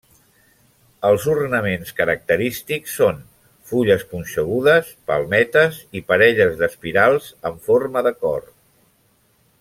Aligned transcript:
Els 1.09 1.25
ornaments 1.33 1.91
característics 1.99 2.95
són 3.01 3.19
fulles 3.73 4.05
punxegudes, 4.13 4.89
palmetes 5.11 5.77
i 6.01 6.05
parelles 6.13 6.57
d'espirals 6.63 7.29
en 7.51 7.61
forma 7.69 8.03
de 8.09 8.15
cor. 8.23 8.47